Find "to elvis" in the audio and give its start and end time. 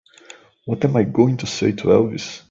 1.73-2.39